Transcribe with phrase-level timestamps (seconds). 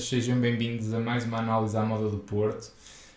[0.00, 2.72] Sejam bem-vindos a mais uma análise à moda do Porto.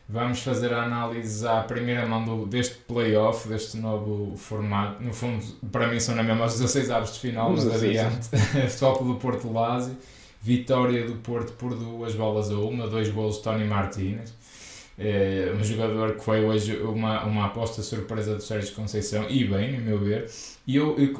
[0.09, 5.01] Vamos fazer a análise à primeira mão do, deste playoff, deste novo formato.
[5.01, 8.27] No fundo, para mim são na mesma os 16 aves de final, mas adiante.
[8.69, 9.95] Futebol do Porto Lásio.
[10.41, 14.33] Vitória do Porto por duas bolas a uma, dois golos de Tony Martínez.
[14.97, 19.79] É, um jogador que foi hoje uma, uma aposta surpresa do Sérgio Conceição, e bem,
[19.79, 20.29] no meu ver.
[20.67, 21.13] E eu, eu,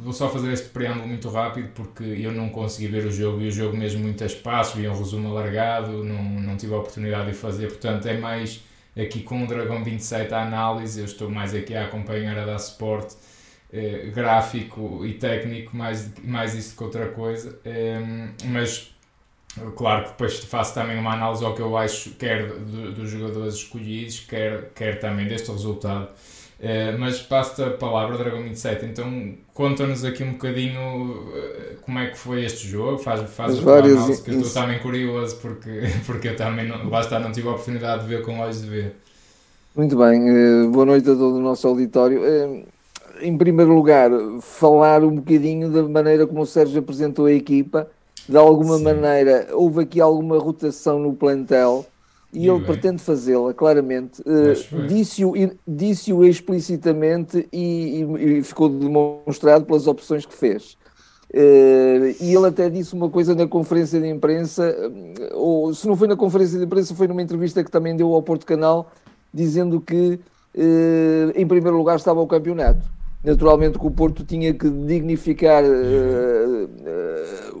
[0.00, 3.48] vou só fazer este preâmbulo muito rápido porque eu não consegui ver o jogo e
[3.48, 7.30] o jogo mesmo muito a espaço, vi um resumo alargado, não, não tive a oportunidade
[7.30, 8.62] de fazer, portanto é mais
[8.96, 12.58] aqui com o Dragão 27 a análise, eu estou mais aqui a acompanhar a dar
[12.58, 13.16] suporte
[13.72, 18.00] eh, gráfico e técnico, mais, mais isso que outra coisa, eh,
[18.44, 18.93] mas
[19.76, 24.20] Claro que depois faço também uma análise ao que eu acho, quer dos jogadores escolhidos,
[24.20, 26.08] quer, quer também deste resultado.
[26.58, 28.86] Uh, mas passo-te a palavra, Dragão 27.
[28.86, 32.98] Então, conta-nos aqui um bocadinho uh, como é que foi este jogo.
[32.98, 36.88] Faz, faz a várias análise, que eu estou também curioso, porque, porque eu também, não,
[36.88, 38.96] lá está, não tive a oportunidade de ver com olhos de ver.
[39.76, 42.20] Muito bem, uh, boa noite a todo o nosso auditório.
[43.20, 47.88] em primeiro lugar, falar um bocadinho da maneira como o Sérgio apresentou a equipa
[48.28, 48.84] de alguma Sim.
[48.84, 51.86] maneira houve aqui alguma rotação no plantel
[52.34, 52.66] e, ele bem.
[52.66, 54.20] pretende fazê-la, claramente.
[54.22, 55.34] Uh, Disse-o
[55.66, 60.76] disse explicitamente e, e, e, ficou demonstrado pelas opções que fez.
[61.32, 65.96] Uh, e ele até disse uma coisa na conferência de imprensa, eh, ou se não
[65.96, 68.92] foi na conferência de imprensa, foi numa entrevista que também deu ao Porto Canal,
[69.32, 70.20] dizendo que
[70.54, 72.82] uh, em primeiro lugar estava o campeonato.
[73.24, 77.53] Naturalmente que o Porto tinha que dignificar uh,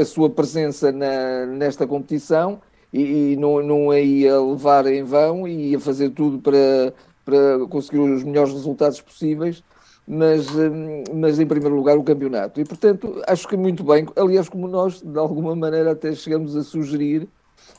[0.00, 2.60] a sua presença na, nesta competição
[2.92, 6.92] e, e, não, não a ia levar em vão e ia fazer tudo para,
[7.24, 9.62] para conseguir os melhores resultados possíveis,
[10.06, 12.60] mas, um, mas em primeiro lugar o campeonato.
[12.60, 16.62] E portanto acho que muito bem, aliás, como nós de alguma maneira até chegamos a
[16.62, 17.28] sugerir,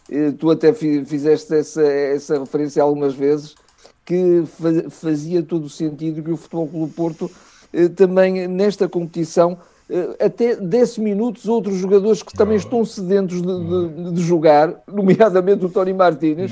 [0.09, 3.55] eh, tu até fizeste essa, essa referência algumas vezes
[4.05, 4.43] que
[4.89, 7.31] fazia todo o sentido que o Futebol Clube Porto
[7.71, 9.57] eh, também nesta competição
[10.19, 15.69] até desse minutos outros jogadores que também estão sedentos de, de, de jogar, nomeadamente o
[15.69, 16.51] Tony Martínez,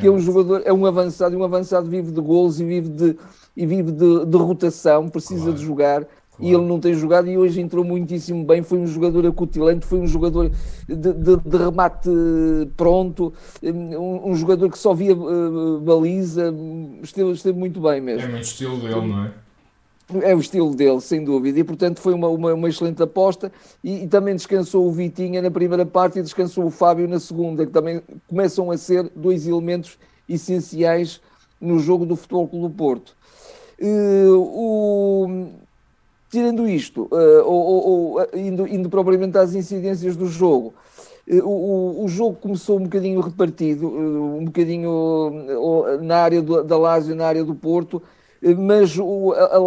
[0.00, 2.88] que é um jogador, é um avançado, e um avançado vive de gols e vive
[2.88, 3.16] de,
[3.56, 5.58] e vive de, de rotação, precisa claro.
[5.58, 6.06] de jogar.
[6.36, 6.50] Claro.
[6.50, 8.60] E ele não tem jogado e hoje entrou muitíssimo bem.
[8.60, 10.50] Foi um jogador acutilante, foi um jogador
[10.88, 12.10] de, de, de remate
[12.76, 16.52] pronto, um, um, jogador que só via uh, baliza,
[17.04, 18.22] esteve, esteve muito bem mesmo.
[18.22, 19.43] É muito estilo dele, não é?
[20.22, 23.50] É o estilo dele, sem dúvida, e portanto foi uma, uma, uma excelente aposta.
[23.82, 27.64] E, e, também descansou o Vitinha na primeira parte e descansou o Fábio na segunda,
[27.64, 29.98] que também começam a ser dois elementos
[30.28, 31.20] essenciais
[31.60, 33.16] no jogo do Futebol Clube do Porto.
[33.80, 35.48] Uh, o,
[36.30, 40.74] Tirando isto, uh, ou, ou, indo, indo, propriamente às incidências do jogo,
[41.30, 45.30] uh, o, o, jogo começou um bocadinho repartido, um bocadinho
[46.02, 48.02] na área do, da Lásio, na área do Porto,
[48.58, 49.58] mas o, a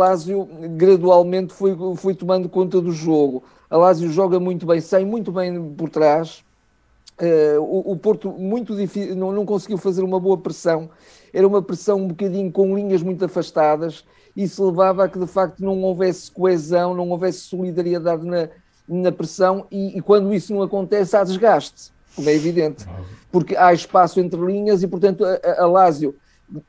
[0.75, 3.43] gradualmente foi, foi tomando conta do jogo.
[3.69, 3.77] A
[4.09, 6.43] joga muito bem, sai muito bem por trás.
[7.59, 10.89] o, o Porto muito difícil, não, não conseguiu fazer uma boa pressão.
[11.33, 14.03] Era uma pressão um bocadinho com linhas muito afastadas
[14.37, 18.47] isso levava a que de facto não houvesse coesão, não houvesse solidariedade na,
[18.87, 22.85] na pressão e, e quando isso não acontece há desgaste, como é evidente,
[23.31, 26.15] porque há espaço entre linhas e portanto a, a Lásio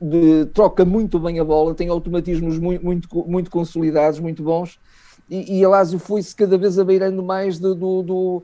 [0.01, 4.79] de, troca muito bem a bola, tem automatismos muito, muito, muito consolidados, muito bons
[5.29, 8.43] e, e a Lásio foi-se cada vez abeirando mais do, do, do,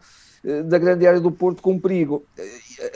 [0.65, 2.23] da grande área do Porto com perigo,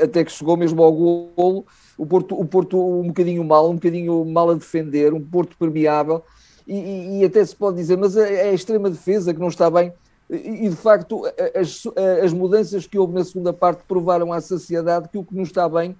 [0.02, 1.66] até que chegou mesmo ao golo
[1.98, 6.24] o Porto, o Porto um bocadinho mal, um bocadinho mal a defender, um Porto permeável,
[6.66, 9.92] e, e até se pode dizer, mas é a extrema defesa que não está bem,
[10.30, 11.24] e de facto
[11.56, 11.84] as,
[12.24, 15.68] as mudanças que houve na segunda parte provaram à saciedade que o que não está
[15.68, 15.96] bem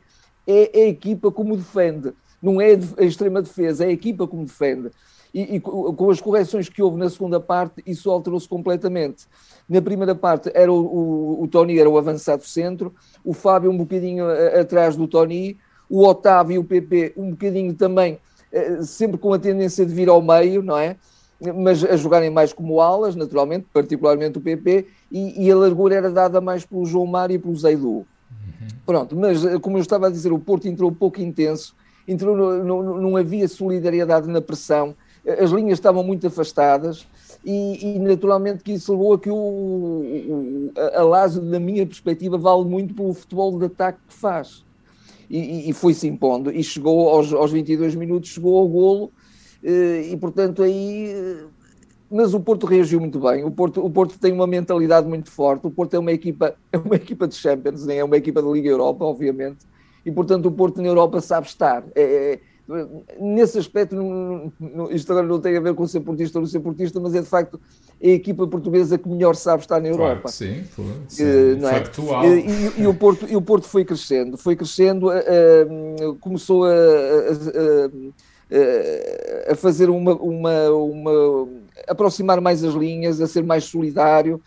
[0.46, 4.92] é a equipa como defende, não é a extrema defesa, é a equipa como defende.
[5.34, 9.28] E, e, com as correções que houve na segunda parte, isso alterou-se completamente.
[9.68, 12.94] Na primeira parte era o, o, o, Tony, era o avançado centro,
[13.24, 14.26] o Fábio um bocadinho
[14.60, 15.58] atrás do Tony,
[15.90, 18.20] o Otávio e o PP um bocadinho também,
[18.52, 20.96] eh, sempre com a tendência de vir ao meio, não é?
[21.56, 26.12] Mas a jogarem mais como alas, naturalmente, particularmente o PP, e, e a largura era
[26.12, 27.90] dada mais pelo João Mário e pelo Zeidu.
[27.90, 28.06] Uhum.
[28.86, 31.76] Pronto, mas eh, como eu estava a dizer, o Porto entrou um pouco intenso,
[32.12, 34.96] entrou no, no, não havia solidariedade na pressão,
[35.26, 37.06] as linhas estavam muito afastadas,
[37.44, 42.38] e, e, naturalmente que isso levou a que o, o, a Lázaro, na minha perspectiva,
[42.38, 44.66] vale muito pelo futebol de ataque que faz
[45.30, 49.12] e, e foi-se impondo e chegou aos, aos 22 minutos, chegou ao golo
[49.64, 51.16] eh, e portanto aí
[52.12, 53.44] mas o Porto reagiu muito bem.
[53.44, 55.68] O Porto, o Porto tem uma mentalidade muito forte.
[55.68, 58.50] O Porto é uma equipa, é uma equipa de Champions, nem é uma equipa da
[58.50, 59.60] Liga Europa, obviamente.
[60.10, 61.84] E portanto o Porto na Europa sabe estar.
[61.96, 62.40] É, é,
[63.20, 66.50] nesse aspecto, não, não, isto agora não tem a ver com ser portista ou não
[66.50, 67.60] ser portista, mas é de facto
[68.04, 70.22] a equipa portuguesa que melhor sabe estar na Europa.
[70.22, 71.74] Claro, sim, foi, sim, uh, é?
[71.74, 72.26] factual.
[72.26, 76.66] E, e, e, o Porto, e o Porto foi crescendo, foi crescendo, uh, uh, começou
[76.66, 76.70] a,
[79.50, 81.48] a, a, fazer uma, uma, uma.
[81.88, 84.42] aproximar mais as linhas, a ser mais solidário.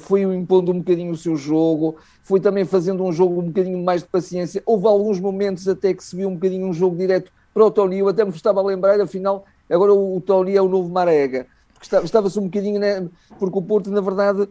[0.00, 4.02] Foi impondo um bocadinho o seu jogo, foi também fazendo um jogo um bocadinho mais
[4.02, 4.62] de paciência.
[4.64, 7.98] Houve alguns momentos até que se viu um bocadinho um jogo direto para o Tony.
[7.98, 11.46] Eu até me estava a lembrar, afinal, agora o, o Tony é o novo Marega
[11.82, 13.06] estava-se um bocadinho, né,
[13.38, 14.42] porque o Porto, na verdade.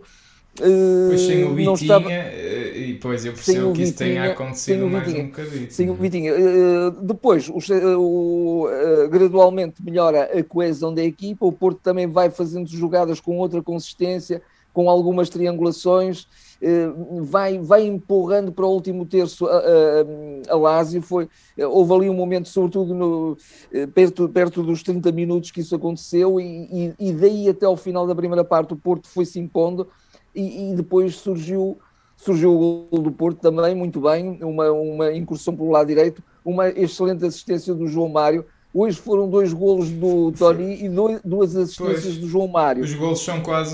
[0.58, 2.10] Uh, pois sem o Vitinha, estava...
[2.10, 5.70] Eh, e depois eu percebo que isso tenha acontecido mais um bocadinho.
[5.70, 6.34] Sem o Vitinha.
[6.34, 7.58] Uh, depois, o,
[8.00, 13.38] o, uh, gradualmente melhora a coesão da equipa, o Porto também vai fazendo jogadas com
[13.38, 14.42] outra consistência,
[14.76, 16.28] com algumas triangulações,
[16.62, 16.92] eh,
[17.22, 21.02] vai, vai empurrando para o último terço a, a, a Lazio.
[21.02, 23.38] Foi, houve ali um momento, sobretudo no,
[23.72, 27.78] eh, perto, perto dos 30 minutos, que isso aconteceu, e, e, e daí até ao
[27.78, 29.88] final da primeira parte o Porto foi se impondo,
[30.36, 31.78] e, e depois surgiu
[32.18, 36.70] surgiu o gol do Porto também, muito bem, uma, uma incursão pelo lado direito, uma
[36.70, 38.46] excelente assistência do João Mário,
[38.78, 42.84] Hoje foram dois golos do Tony e dois, duas assistências pois, do João Mário.
[42.84, 43.74] Os golos são quase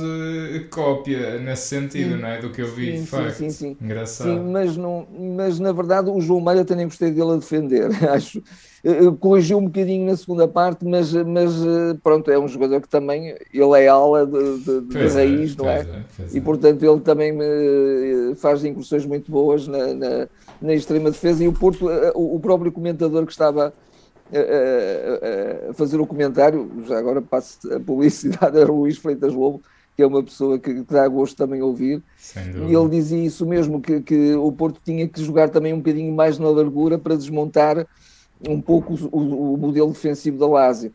[0.70, 2.40] cópia nesse sentido, sim, não é?
[2.40, 3.38] Do que eu vi, sim, facto.
[3.38, 4.28] Sim, sim, Engraçado.
[4.28, 7.90] Sim, mas, não, mas na verdade o João Mário eu também gostei dele a defender.
[8.14, 8.44] Acho.
[9.20, 11.52] Corrigiu um bocadinho na segunda parte, mas, mas
[12.04, 15.68] pronto, é um jogador que também ele é ala de, de, de é, raiz, não
[15.68, 15.80] é?
[15.80, 16.42] é e é.
[16.42, 20.28] portanto ele também me faz incursões muito boas na, na,
[20.62, 21.44] na extrema defesa.
[21.44, 23.74] E o Porto, o próprio comentador que estava
[25.74, 29.62] fazer o um comentário, já agora passo a publicidade a Luís Freitas Lobo,
[29.96, 32.02] que é uma pessoa que, que dá gosto também ouvir,
[32.36, 36.14] e ele dizia isso mesmo, que, que o Porto tinha que jogar também um bocadinho
[36.14, 37.86] mais na largura para desmontar
[38.48, 40.94] um pouco o, o modelo defensivo da Lazio.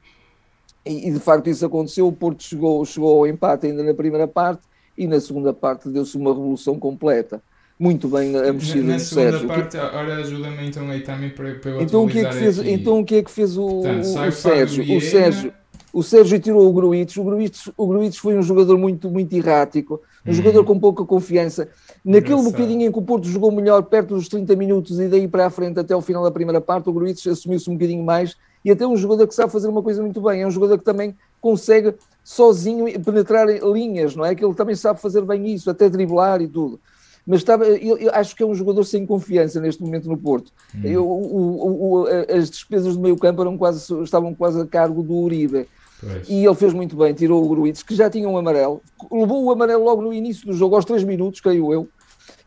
[0.84, 4.26] E, e, de facto isso aconteceu, o Porto chegou, chegou ao empate ainda na primeira
[4.26, 4.62] parte,
[4.96, 7.42] e na segunda parte deu-se uma revolução completa
[7.78, 9.48] muito bem a mexida na, na segunda Sérgio.
[9.48, 12.58] parte, ora ajuda-me então aí também para, para eu então o que é que fez
[12.58, 12.70] aqui.
[12.70, 14.96] Então o que é que fez o, Portanto, o, o Sérgio?
[14.96, 15.52] O Sérgio,
[15.92, 17.16] o Sérgio tirou o Gruites.
[17.18, 20.32] O Gruites, o Gruites foi um jogador muito, muito errático, um hum.
[20.32, 21.68] jogador com pouca confiança.
[22.02, 22.52] Naquele Engraçado.
[22.52, 25.50] bocadinho em que o Porto jogou melhor, perto dos 30 minutos e daí para a
[25.50, 28.86] frente até o final da primeira parte, o Gruites assumiu-se um bocadinho mais e até
[28.86, 30.40] um jogador que sabe fazer uma coisa muito bem.
[30.40, 31.94] É um jogador que também consegue
[32.24, 34.34] sozinho penetrar linhas, não é?
[34.34, 36.80] Que ele também sabe fazer bem isso, até driblar e tudo
[37.26, 40.52] mas estava, eu, eu, acho que é um jogador sem confiança neste momento no Porto.
[40.74, 40.80] Hum.
[40.84, 45.14] Eu, o, o, as despesas do meio campo eram quase, estavam quase a cargo do
[45.14, 45.66] Uribe.
[46.00, 46.28] Pois.
[46.28, 49.50] E ele fez muito bem, tirou o Gruites, que já tinha um amarelo, levou o
[49.50, 51.88] amarelo logo no início do jogo, aos 3 minutos, creio eu,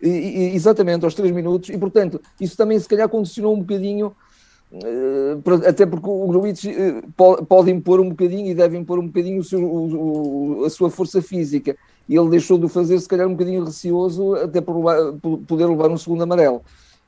[0.01, 4.15] e, e, exatamente aos 3 minutos, e portanto, isso também se calhar condicionou um bocadinho,
[4.71, 6.71] uh, até porque o Gruites
[7.17, 10.91] pode, pode, impor um bocadinho e deve impor um bocadinho o seu, o, a sua
[10.91, 11.75] força física,
[12.09, 15.37] e ele deixou de o fazer, se calhar, um bocadinho receoso, até por, levar, por
[15.47, 16.63] poder levar um segundo amarelo.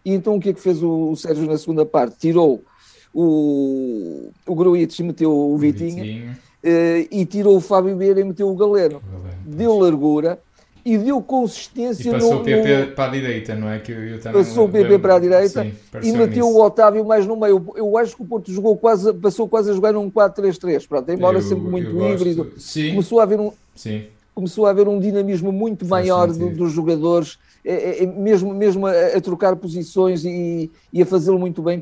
[0.06, 2.18] E então o que é que fez o, o Sérgio na segunda parte?
[2.20, 2.64] Tirou
[3.12, 6.32] o, o Gruites e meteu o Vitinha, Vitinho.
[6.64, 9.02] Uh, e tirou o Fábio Vieira e meteu o Galeno.
[9.44, 10.40] Deu largura
[10.86, 12.92] e deu consistência e passou no, o PP no...
[12.92, 13.80] para a direita, não é?
[13.80, 16.60] Que eu também passou o PP para a direita Sim, e meteu nisso.
[16.60, 17.74] o Otávio mais no meio.
[17.76, 21.40] Eu acho que o Porto jogou quase, passou quase a jogar num 4-3-3, pronto, embora
[21.40, 22.52] eu, sempre muito híbrido.
[22.58, 22.92] Sim.
[22.92, 23.52] Começou a haver um.
[23.76, 24.04] Sim
[24.34, 28.88] começou a haver um dinamismo muito maior do, dos jogadores, é, é, é, mesmo, mesmo
[28.88, 31.80] a, a, trocar posições e, e a fazê-lo muito bem.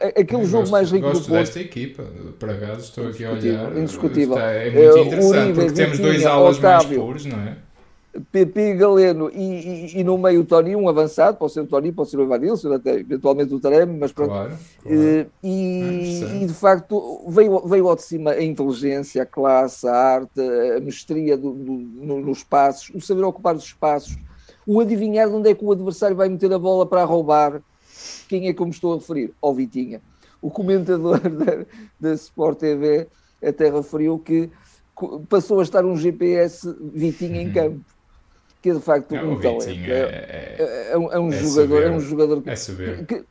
[0.00, 1.40] Aquele eu jogo gosto, mais rico gosto do Porto.
[1.40, 2.04] desta equipa,
[2.38, 3.76] por acaso estou aqui a olhar.
[3.76, 4.36] Indiscutível.
[4.36, 7.56] Está, é muito interessante, Uribe, porque temos dois aulas Otávio, mais puros, não é?
[8.30, 11.90] PP Galeno e, e, e, no meio o Tony, um avançado, pode ser o Tony,
[11.90, 14.30] pode ser o Evanilson, até eventualmente o Taremi, mas pronto.
[14.30, 15.02] Claro, claro.
[15.02, 19.92] Eh, e, e, de facto veio, veio ao de cima a inteligência, a classe, a
[19.92, 20.40] arte,
[20.76, 24.16] a mestria do, do, no, nos passos, o saber ocupar os espaços,
[24.64, 27.60] o adivinhar de onde é que o adversário vai meter a bola para roubar.
[28.28, 29.32] Quem é que eu me estou a referir?
[29.42, 30.00] Ao Vitinha.
[30.40, 31.66] O comentador da,
[31.98, 33.08] da Sport TV
[33.42, 34.50] até referiu que
[35.28, 37.52] passou a estar um GPS Vitinha em uhum.
[37.52, 37.93] campo
[38.64, 39.68] que é de facto um talento.
[39.68, 43.24] É, é, é, é, um, é um é jogador, é um jogador que, que,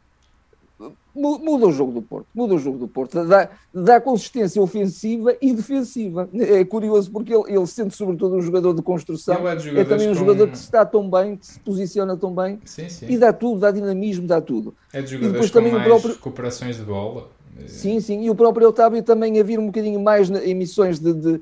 [1.15, 5.51] muda o jogo do Porto, muda o jogo do Porto, dá, dá consistência ofensiva e
[5.51, 6.29] defensiva.
[6.35, 10.13] É curioso porque ele, ele sendo sobretudo um jogador de construção, é, é, também um
[10.13, 13.07] jogador que se está tão bem, que se posiciona tão bem sim, sim.
[13.09, 14.75] e dá tudo, dá dinamismo, dá tudo.
[14.93, 17.27] É de jogadores e depois também o próprio recuperações de bola.
[17.65, 21.13] Sim, sim, e o próprio Otávio também a vir um bocadinho mais em missões de,
[21.13, 21.41] de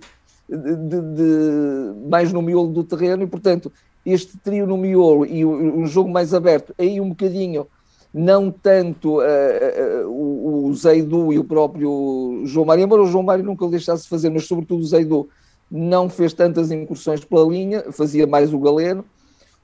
[0.57, 3.71] de, de, mais no miolo do terreno e, portanto,
[4.05, 7.67] este trio no miolo e um jogo mais aberto, aí um bocadinho,
[8.13, 13.23] não tanto uh, uh, o, o Zaidu e o próprio João Mário, embora o João
[13.23, 15.29] Mário nunca o deixasse fazer, mas sobretudo o Zaidu
[15.69, 19.05] não fez tantas incursões pela linha, fazia mais o Galeno.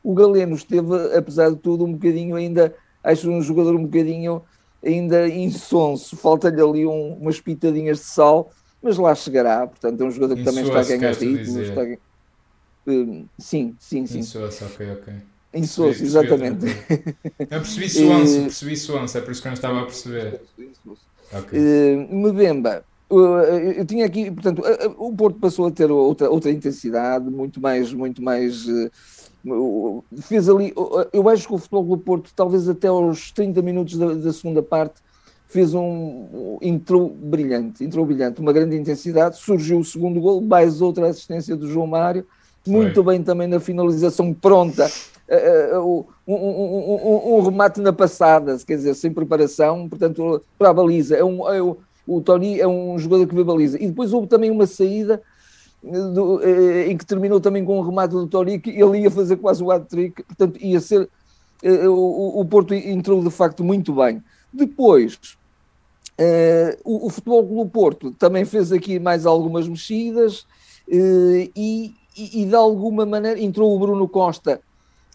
[0.02, 4.42] O Galeno esteve, apesar de tudo, um bocadinho ainda, acho um jogador um bocadinho
[4.82, 8.50] ainda insonso, falta-lhe ali um, umas pitadinhas de sal,
[8.82, 11.62] mas lá chegará, portanto é um jogador que também está a ganhar ritmo.
[11.62, 11.84] Está...
[11.84, 14.20] Uh, sim, sim, sim.
[14.20, 15.14] Insosso, ok, ok.
[15.54, 16.66] Insosso, exatamente.
[17.40, 20.42] Eu percebi Swanson, percebi Swanson, é por isso que eu não estava a perceber.
[21.34, 21.60] Okay.
[21.60, 24.62] Uh, Mbemba, eu tinha aqui, portanto,
[24.98, 28.66] o Porto passou a ter outra, outra intensidade, muito mais, muito mais.
[30.24, 30.74] Fez ali.
[31.14, 34.62] Eu acho que o futebol do Porto, talvez até aos 30 minutos da, da segunda
[34.62, 35.02] parte,
[35.48, 36.58] fez um.
[36.62, 39.38] entrou brilhante, entrou brilhante, uma grande intensidade.
[39.38, 42.26] Surgiu o segundo gol, mais outra assistência do João Mário,
[42.66, 43.14] muito Foi.
[43.14, 44.90] bem também na finalização pronta.
[45.30, 51.18] Uh, um, um, um, remate na passada, quer dizer, sem preparação, portanto, para a baliza.
[51.18, 51.62] É um, é
[52.08, 53.78] o Tony é um jogador que vê baliza.
[53.82, 55.22] E depois houve também uma saída
[55.84, 59.12] eh, do, eh, em que terminou também com um remate do Tony, que ele ia
[59.12, 61.10] fazer quase o hat-trick, portanto ia ser.
[61.62, 64.24] Eh, o, o, Porto entrou de facto muito bem.
[64.52, 65.20] Depois,
[66.18, 70.46] eh, o, o Futebol do Porto também fez aqui mais algumas mexidas
[70.90, 74.62] eh, e, e, e de alguma maneira entrou o Bruno Costa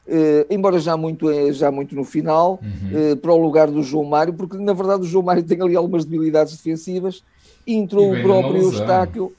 [0.05, 3.13] Uh, embora já muito, já muito no final, uhum.
[3.13, 5.77] uh, para o lugar do João Mário, porque na verdade o João Mário tem ali
[5.77, 7.23] algumas debilidades defensivas,
[7.65, 9.33] entrou o próprio Eustáquio,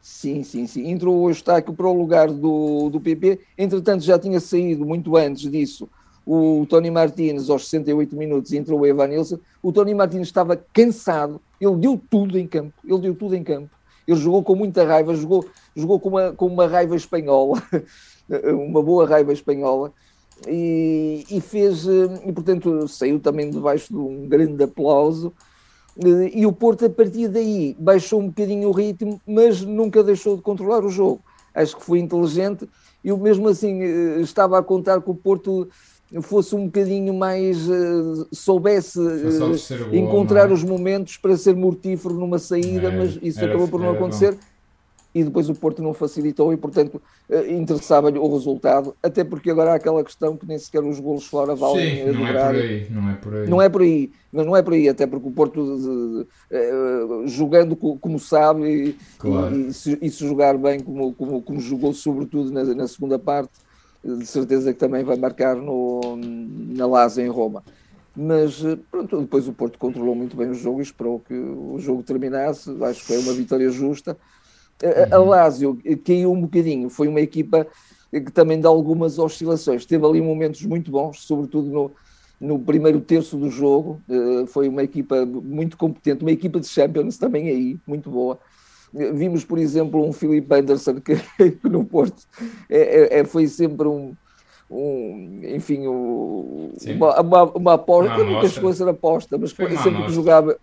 [0.00, 4.38] sim, sim, sim, entrou o Eustáquio para o lugar do, do PP, entretanto já tinha
[4.38, 5.88] saído muito antes disso
[6.26, 11.76] o Tony Martins aos 68 minutos entrou o Evanilson, o Tony Martins estava cansado, ele
[11.76, 13.70] deu tudo em campo, ele deu tudo em campo,
[14.06, 17.62] ele jogou com muita raiva, jogou, jogou com, uma, com uma raiva espanhola,
[18.52, 19.92] uma boa raiva espanhola,
[20.48, 25.32] e, e, fez, e portanto saiu também debaixo de um grande aplauso.
[26.34, 30.42] E o Porto, a partir daí, baixou um bocadinho o ritmo, mas nunca deixou de
[30.42, 31.22] controlar o jogo.
[31.54, 32.68] Acho que foi inteligente.
[33.02, 35.68] Eu, mesmo assim, eh, estava a contar que o Porto
[36.22, 42.88] fosse um bocadinho mais uh, soubesse uh, encontrar os momentos para ser mortífero numa saída,
[42.88, 44.32] é, mas isso acabou por não acontecer.
[44.32, 44.38] Bom
[45.16, 49.72] e depois o Porto não facilitou e, portanto, eh, interessava-lhe o resultado, até porque agora
[49.72, 52.90] há aquela questão que nem sequer os golos fora valem Sim, não é por aí,
[52.90, 53.48] não é por aí.
[53.48, 56.28] Não é por aí, mas não é por aí, até porque o Porto,
[57.24, 59.56] jogando como sabe e, claro.
[59.56, 63.18] e, e, se, e, se, jogar bem como, como, como jogou, sobretudo na, na, segunda
[63.18, 63.52] parte,
[64.06, 67.62] de certeza que também vai marcar no, na Lazio em Roma
[68.16, 71.78] mas eh, pronto, depois o Porto controlou muito bem o jogo e esperou que o
[71.78, 72.70] jogo terminasse.
[72.82, 74.16] Acho que foi uma vitória justa.
[74.82, 75.28] A, a uhum.
[75.28, 77.66] Lazio caiu um bocadinho, foi uma equipa
[78.10, 79.84] que também dá algumas oscilações.
[79.84, 81.90] Teve ali momentos muito bons, sobretudo no,
[82.40, 84.00] no primeiro terço do jogo.
[84.48, 88.38] Foi uma equipa muito competente, uma equipa de Champions também aí, muito boa.
[89.14, 91.16] Vimos, por exemplo, um Philip Anderson que,
[91.68, 92.22] no Porto
[92.68, 94.14] é, é, é, foi sempre um,
[94.70, 98.14] um enfim, um, uma, uma, uma aposta.
[98.14, 100.56] Uma nunca chegou a ser aposta, mas sempre que jogava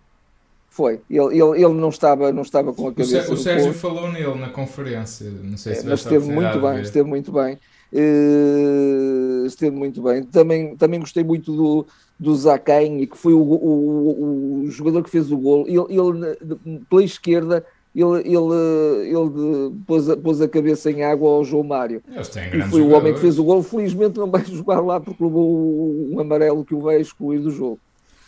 [0.74, 1.00] foi.
[1.08, 3.32] Ele, ele, ele não, estava, não estava com a cabeça.
[3.32, 5.30] O, Sérgio falou nele na conferência.
[5.30, 7.58] Não sei se é, mas esteve muito bem, esteve muito bem.
[7.92, 10.24] Uh, esteve muito bem.
[10.24, 11.86] Também, também gostei muito do,
[12.18, 15.64] do Zacain, que foi o, o, o, jogador que fez o gol.
[15.68, 17.64] Ele, ele pela esquerda,
[17.94, 22.02] ele, ele, ele pôs, a, pôs a cabeça em água ao João Mário.
[22.08, 23.62] E foi o homem que fez o gol.
[23.62, 27.78] Felizmente não vai jogar lá porque levou um amarelo que o vai excluir do jogo.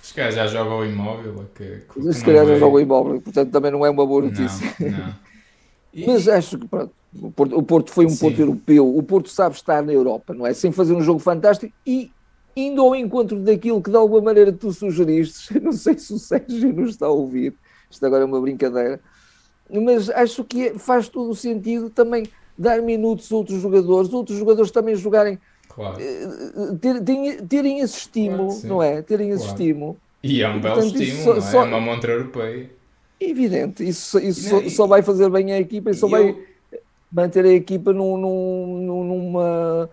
[0.02, 1.46] Se calhar já joga o imóvel.
[1.52, 4.74] Que, que Se calhar já joga o imóvel, portanto também não é uma boa notícia.
[4.80, 5.14] Não, não.
[5.96, 6.06] E...
[6.06, 6.92] Mas acho que pronto,
[7.22, 8.18] o, Porto, o Porto foi um Sim.
[8.18, 10.52] Porto europeu, o Porto sabe estar na Europa, não é?
[10.52, 12.10] Sem fazer um jogo fantástico e
[12.54, 16.70] indo ao encontro daquilo que de alguma maneira tu sugeriste, não sei se o Sérgio
[16.72, 17.54] nos está a ouvir,
[17.90, 19.00] isto agora é uma brincadeira,
[19.70, 22.24] mas acho que faz todo o sentido também
[22.56, 25.38] dar minutos a outros jogadores, outros jogadores também jogarem
[25.76, 26.00] Claro.
[26.00, 29.02] Eh, ter, ter, terem esse estímulo, claro não é?
[29.02, 29.60] Terem esse claro.
[29.60, 29.96] estímulo.
[30.22, 31.64] E é um belo Portanto, estímulo, só, é?
[31.64, 32.70] é uma montra europeia.
[33.20, 36.78] Evidente, isso, isso não, só, só, vai fazer bem a equipa e só vai eu...
[37.12, 39.90] manter a equipa num, num, numa,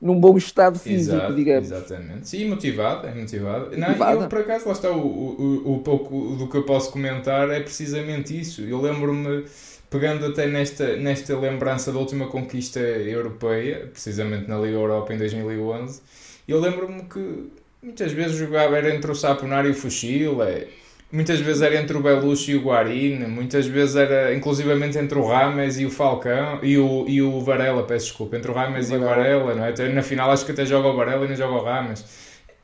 [0.00, 1.70] num bom estado físico, Exato, digamos.
[1.70, 2.28] Exatamente.
[2.28, 3.76] Sim, motivado, é motivado.
[3.76, 7.50] Não, eu, por acaso, lá está, o, o, o pouco do que eu posso comentar
[7.50, 8.62] é precisamente isso.
[8.62, 9.44] Eu lembro-me
[9.90, 16.00] pegando até nesta, nesta lembrança da última conquista europeia, precisamente na Liga Europa em 2011,
[16.46, 17.50] eu lembro-me que
[17.82, 20.68] muitas vezes jogava era entre o Saponar e o Fuxil, é,
[21.12, 25.26] muitas vezes era entre o Belushi e o Guarini, muitas vezes era inclusivamente entre o
[25.26, 28.96] Rames e o Falcão e o, e o Varela, peço desculpa, entre o Rames e
[28.96, 29.88] o Varela, não é?
[29.88, 32.04] Na final acho que até joga o Varela e não joga o Rames.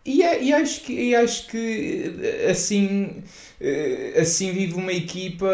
[0.06, 2.12] E, é, e, acho que, e acho que
[2.48, 3.22] assim
[3.58, 5.50] eh, assim vive uma equipa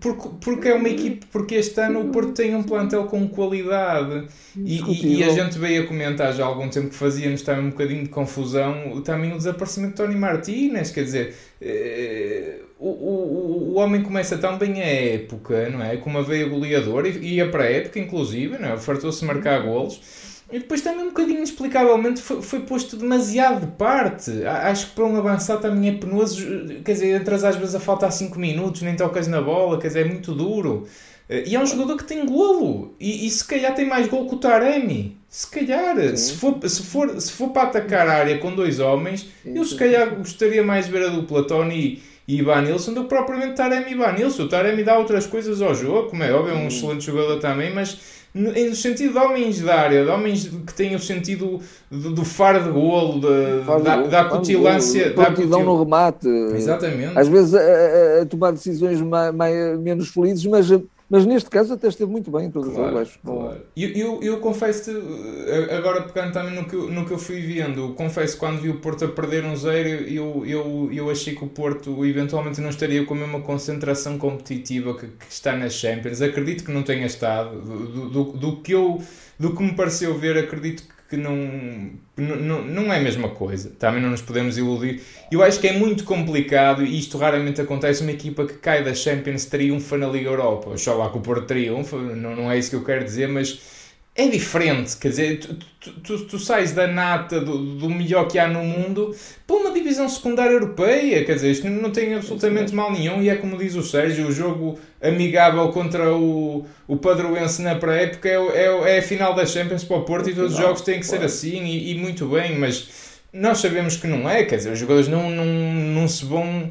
[0.00, 4.26] porque, porque é uma equipa porque este ano o Porto tem um plantel com qualidade
[4.56, 7.66] e, e, e, a gente veio a comentar já há algum tempo que fazia-nos também
[7.66, 13.72] um bocadinho de confusão também o desaparecimento de Tony Martínez quer dizer eh, o, o,
[13.72, 15.98] o homem começa tão bem a época não é?
[15.98, 18.76] com uma veia goleadora e, e a pré-época inclusive não é?
[18.78, 20.00] fartou-se marcar golos
[20.50, 24.30] e depois também um bocadinho inexplicavelmente foi, foi, posto demasiado de parte.
[24.44, 26.42] Acho que para um avançado também é penoso.
[26.82, 30.06] Quer dizer, entras às vezes a faltar 5 minutos, nem tocas na bola, quer dizer,
[30.06, 30.86] é muito duro.
[31.28, 32.94] E é um jogador que tem golo.
[32.98, 35.18] E, e se calhar tem mais golo que o Taremi.
[35.28, 39.28] Se calhar, se for, se, for, se for para atacar a área com dois homens,
[39.44, 43.54] eu se calhar gostaria mais de ver a dupla Tony e Ivanilson do que propriamente
[43.54, 44.44] Taremi e Ivanilson.
[44.44, 47.74] O Taremi dá outras coisas ao jogo, como é óbvio, é um excelente jogador também,
[47.74, 47.98] mas
[48.34, 52.62] no sentido de homens da área, de homens que têm o sentido do, do faro
[52.62, 55.12] de golo, de, faro da, da acutilância.
[55.12, 55.48] Da cutil...
[55.48, 56.28] no remate.
[56.28, 57.18] Exatamente.
[57.18, 60.68] Às vezes a, a, a tomar decisões mais, mais, menos felizes, mas
[61.10, 63.18] mas neste caso até esteve muito bem em todo claro, o jogo, acho.
[63.20, 63.62] Claro.
[63.76, 67.94] Eu, eu, eu confesso-te, eh, agora pegando também no que, no que eu fui vendo,
[67.94, 71.42] confesso que quando vi o Porto a perder um zero, eu, eu, eu achei que
[71.42, 76.20] o Porto eventualmente não estaria com a mesma concentração competitiva que, que está nas Champions.
[76.20, 77.58] Acredito que não tenha estado.
[77.60, 79.00] Do, do, do, que eu,
[79.38, 83.70] do que me pareceu ver, acredito que que não, não, não é a mesma coisa.
[83.78, 85.00] Também não nos podemos iludir.
[85.32, 88.02] Eu acho que é muito complicado e isto raramente acontece.
[88.02, 90.76] Uma equipa que cai da Champions triunfa na Liga Europa.
[90.76, 93.77] Só lá que o Porto triunfa, não, não é isso que eu quero dizer, mas
[94.18, 98.36] é diferente, quer dizer, tu, tu, tu, tu sais da nata do, do, melhor que
[98.36, 99.14] há no mundo
[99.46, 103.36] para uma divisão secundária europeia, quer dizer, isto não tem absolutamente mal nenhum e é
[103.36, 108.96] como diz o Sérgio, o jogo amigável contra o, o Padroense na pré-época é, é,
[108.96, 111.22] é, a final da Champions para o Porto e todos os jogos têm que ser
[111.22, 112.88] assim e, e muito bem, mas
[113.32, 116.68] nós sabemos que não é, quer dizer, os jogadores não, não, não se vão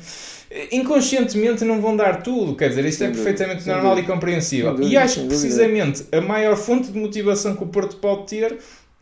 [0.71, 4.79] inconscientemente não vão dar tudo, quer dizer, isto é perfeitamente normal e compreensível.
[4.81, 8.57] E acho que precisamente a maior fonte de motivação que o Porto pode ter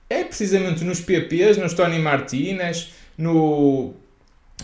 [0.10, 3.93] é precisamente nos PPs, nos Tony Martínez, no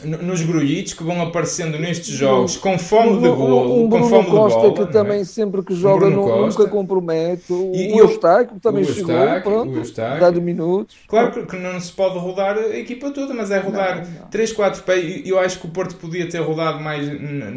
[0.04, 4.62] nos grulhitos que vão aparecendo nestes jogos com fome de golo, um, com fome Costa
[4.62, 4.88] de bola.
[4.88, 5.23] que também é?
[5.23, 7.54] sempre que joga um nunca compromete.
[7.54, 10.97] O, e, o Eustáquio também o chegou, Eustáquio, pronto, dado minutos.
[11.08, 14.27] Claro que não se pode rodar a equipa toda, mas é rodar não, não.
[14.30, 15.21] 3, 4 pés.
[15.25, 17.51] Eu acho que o Porto podia ter rodado mais na,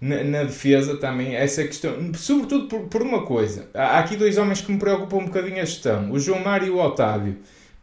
[0.00, 3.68] na, na, defesa também, essa questão, sobretudo por, por uma coisa.
[3.72, 6.70] Há aqui dois homens que me preocupam um bocadinho a gestão, o João Mário e
[6.70, 7.36] o Otávio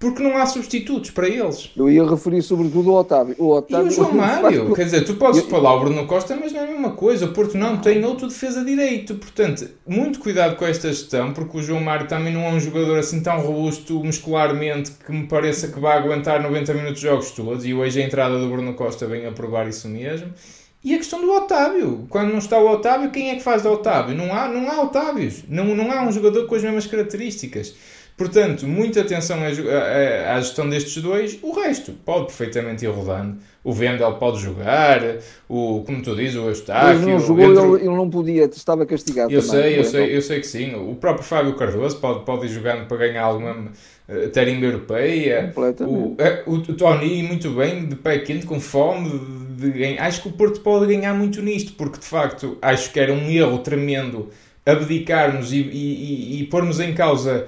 [0.05, 1.71] porque não há substitutos para eles.
[1.75, 3.35] Eu ia referir sobretudo ao Otávio.
[3.39, 6.37] O Otávio e o João Mário, quer dizer, tu podes pôr lá o Bruno Costa,
[6.39, 7.25] mas não é a mesma coisa.
[7.25, 9.15] O Porto não tem outro defesa direito.
[9.15, 12.99] Portanto, muito cuidado com esta gestão, porque o João Mário também não é um jogador
[12.99, 17.65] assim tão robusto muscularmente que me pareça que vai aguentar 90 minutos de jogos todos.
[17.65, 20.31] E hoje a entrada do Bruno Costa vem a provar isso mesmo.
[20.83, 22.05] E a questão do Otávio.
[22.11, 24.15] Quando não está o Otávio, quem é que faz do Otávio?
[24.15, 25.45] Não há, não há Otávios.
[25.49, 27.73] Não, não há um jogador com as mesmas características.
[28.17, 31.37] Portanto, muita atenção à gestão destes dois.
[31.41, 33.37] O resto pode perfeitamente ir rodando.
[33.61, 35.01] O Vendel pode jogar,
[35.49, 36.99] o, como tu dizes, o Eustáquio...
[36.99, 37.85] Mas não jogou, entre...
[37.85, 40.75] ele, não podia, estava castigado Eu também, sei, eu sei, eu sei que sim.
[40.75, 43.71] O próprio Fábio Cardoso pode, pode ir jogando para ganhar alguma
[44.07, 45.51] uh, tarimba europeia.
[45.81, 49.19] O, eh, o, Tony, muito bem, de pé quente, com fome
[49.57, 52.99] de, de, Acho que o Porto pode ganhar muito nisto, porque de facto acho que
[52.99, 54.29] era um erro tremendo
[54.65, 57.47] abdicarmos e, e, e, e pormos em causa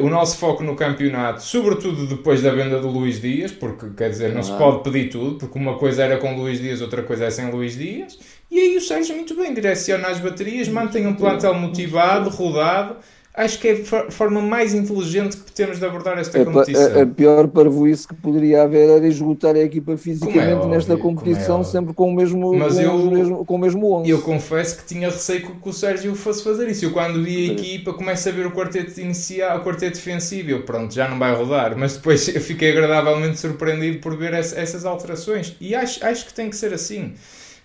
[0.00, 4.32] o nosso foco no campeonato, sobretudo depois da venda do Luís Dias, porque quer dizer,
[4.32, 4.44] não ah.
[4.44, 7.50] se pode pedir tudo, porque uma coisa era com Luís Dias, outra coisa é sem
[7.50, 8.18] Luís Dias.
[8.50, 12.96] E aí o Sérgio, muito bem, direciona as baterias, mantém um plantel motivado, rodado
[13.34, 16.98] acho que é a forma mais inteligente que temos de abordar esta é, competição.
[16.98, 20.96] A, a pior parvoíce que poderia haver era esgotar a equipa fisicamente é óbvio, nesta
[20.96, 24.10] competição, é sempre com o mesmo, Mas com, eu, mesmo, com o mesmo 11.
[24.10, 26.84] Eu confesso que tinha receio que o Sérgio fosse fazer isso.
[26.84, 30.62] Eu quando vi a equipa começo a ver o quarteto inicial, o quarteto defensivo, eu
[30.62, 31.76] pronto, já não vai rodar.
[31.76, 35.54] Mas depois eu fiquei agradavelmente surpreendido por ver essas alterações.
[35.60, 37.14] E acho, acho que tem que ser assim.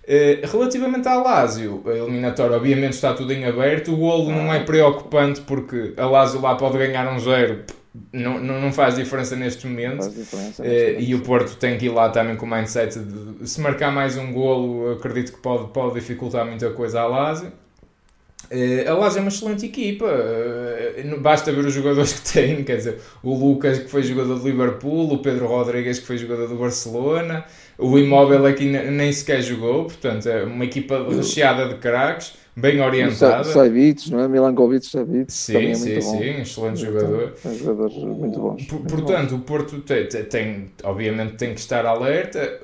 [0.05, 4.59] Eh, relativamente à Lazio, a eliminatória obviamente está tudo em aberto, o golo não é
[4.59, 7.63] preocupante porque a Lazio lá pode ganhar um zero,
[8.11, 10.09] não, não, não faz diferença neste momento.
[10.09, 13.61] Diferença, uh, e o Porto tem que ir lá também com o mindset de se
[13.61, 17.53] marcar mais um golo acredito que pode, pode dificultar muita coisa à Lazio.
[18.51, 20.05] Uh, a Lazio é uma excelente equipa,
[21.21, 25.13] basta ver os jogadores que tem, quer dizer, o Lucas que foi jogador do Liverpool,
[25.13, 27.45] o Pedro Rodrigues que foi jogador do Barcelona,
[27.77, 33.43] o Imóvel aqui nem sequer jogou, portanto é uma equipa recheada de craques, bem orientada.
[33.43, 34.27] Savic, não é?
[34.27, 35.31] Milankovic Savic.
[35.31, 37.33] Sim, é sim, sim, excelente jogador.
[37.37, 38.65] São jogadores muito bons.
[38.65, 42.61] Portanto, o Porto tem, tem, obviamente tem que estar alerta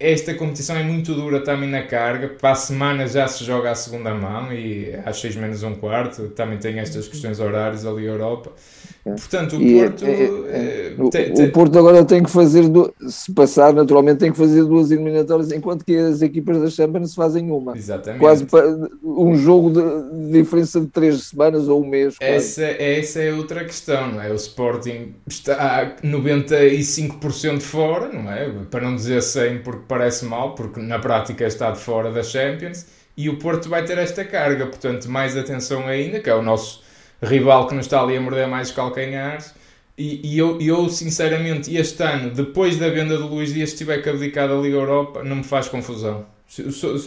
[0.00, 2.28] esta competição é muito dura também na carga.
[2.28, 6.28] Para a semana já se joga a segunda mão e às 6 menos um quarto
[6.30, 8.52] também tem estas questões horárias ali na Europa.
[9.04, 9.10] É.
[9.12, 10.04] Portanto, o e Porto.
[10.04, 14.18] É, é, é, tem, o, o, Porto agora tem que fazer, do, se passar, naturalmente,
[14.18, 17.76] tem que fazer duas eliminatórias, enquanto que as equipas da Champions fazem uma.
[17.76, 18.20] Exatamente.
[18.20, 18.46] Quase
[19.02, 22.16] um jogo de, de diferença de três semanas ou um mês.
[22.20, 24.30] Essa, essa é outra questão, não é?
[24.30, 28.50] O Sporting está a 95% fora, não é?
[28.70, 32.86] Para não dizer 100%, porque parece mal, porque na prática está de fora da Champions.
[33.16, 36.82] E o Porto vai ter esta carga, portanto, mais atenção ainda, que é o nosso
[37.20, 39.52] rival que nos está ali a morder mais os calcanhares.
[39.98, 44.00] E, e eu, eu, sinceramente, este ano, depois da venda do Luís Dias, se tiver
[44.00, 46.24] que abdicar da Liga Europa, não me faz confusão.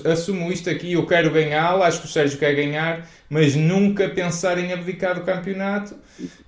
[0.10, 4.58] Assumo isto aqui, eu quero ganhá-lo, acho que o Sérgio quer ganhar, mas nunca pensar
[4.58, 5.96] em abdicar do campeonato,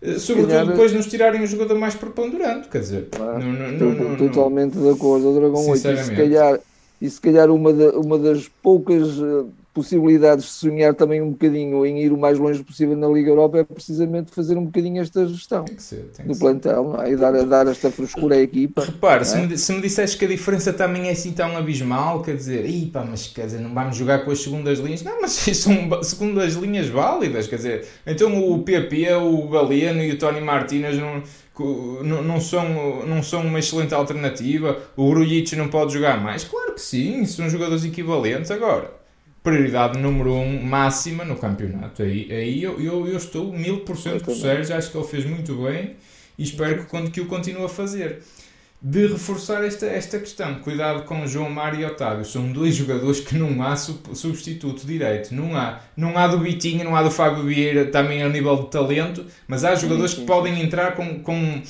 [0.02, 2.70] eh, sobretudo depois de nos tirarem o jogador mais preponderante.
[2.70, 5.90] Quer dizer, não, não, não, totalmente de acordo, o Dragão 8.
[5.90, 6.60] E se calhar,
[7.02, 9.44] e se calhar uma, uma das poucas eh,
[9.76, 13.58] possibilidades de sonhar também um bocadinho em ir o mais longe possível na Liga Europa
[13.60, 17.12] é precisamente fazer um bocadinho esta gestão tem que ser, tem que do plantel é?
[17.12, 18.86] e dar, dar esta frescura à equipa.
[18.86, 19.26] Repare, é?
[19.26, 22.66] se, me, se me disseste que a diferença também é assim tão abismal, quer dizer,
[22.94, 26.54] pá, mas quer dizer, não vamos jogar com as segundas linhas, não, mas são segundas
[26.54, 31.22] linhas válidas, quer dizer, então o PP, o Galeno e o Tony Martínez não
[32.04, 34.78] não, não, são, não são uma excelente alternativa.
[34.96, 36.44] O Grujic não pode jogar mais?
[36.44, 38.52] Claro que sim, são jogadores equivalentes.
[38.52, 38.92] Agora,
[39.46, 42.02] prioridade número um máxima no campeonato.
[42.02, 45.08] Aí, aí eu, eu, eu estou mil por cento com o Sérgio, acho que ele
[45.08, 45.96] fez muito bem
[46.38, 48.24] e espero que, que o continue a fazer.
[48.82, 53.36] De reforçar esta, esta questão, cuidado com João Mário e Otávio, são dois jogadores que
[53.36, 55.80] não há substituto direito, não há.
[55.96, 59.64] Não há do Bitinho, não há do Fábio Vieira, também a nível de talento, mas
[59.64, 61.62] há jogadores que podem entrar com, com,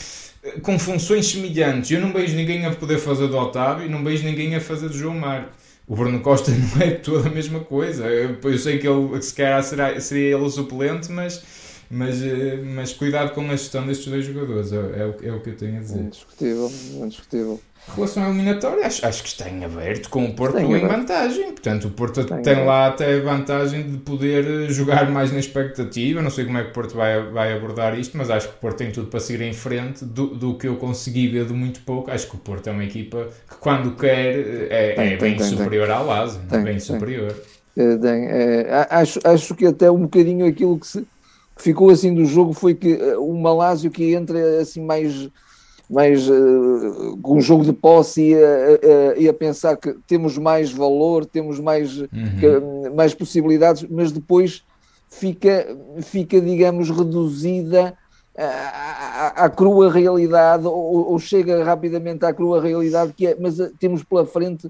[0.61, 1.91] com funções semelhantes.
[1.91, 4.97] Eu não vejo ninguém a poder fazer do Otávio não vejo ninguém a fazer do
[4.97, 5.47] João Mário
[5.87, 8.05] o Bruno Costa não é toda a mesma coisa.
[8.05, 11.43] Eu, eu sei que ele, se calhar será, seria ele o suplente, mas,
[11.89, 15.49] mas, eh, mas cuidado com a gestão destes dois jogadores, é, é, é o que
[15.49, 15.99] eu tenho a dizer.
[15.99, 16.71] Indiscutível,
[17.03, 17.61] indiscutível.
[17.87, 20.87] Em relação à eliminatória, acho, acho que está em aberto com o Porto em, em
[20.87, 21.51] vantagem.
[21.51, 25.39] Portanto, o Porto está tem lá até a vantagem de poder eh, jogar mais na
[25.39, 26.21] expectativa.
[26.21, 28.57] Não sei como é que o Porto vai, vai abordar isto, mas acho que o
[28.57, 30.03] Porto tem tudo para seguir em frente.
[30.03, 32.83] Do, do que eu consegui ver de muito pouco, acho que o Porto é uma
[32.83, 35.95] equipa que, quando quer, eh, é, tem, é bem tem, superior tem.
[35.95, 36.41] ao Lazio.
[36.63, 37.35] bem superior.
[37.77, 41.01] É, é, acho, acho que até um bocadinho aquilo que, se,
[41.55, 45.29] que ficou assim do jogo foi que o eh, Malásio que entra assim mais
[45.89, 50.71] mais uh, com um jogo de posse e a, e a, pensar que temos mais
[50.71, 52.07] valor, temos mais, uhum.
[52.39, 54.63] que, mais possibilidades, mas depois
[55.09, 57.95] fica, fica digamos, reduzida
[58.37, 63.59] à, à, à crua realidade ou, ou, chega rapidamente à crua realidade que é, mas
[63.59, 64.69] eh, temos pela frente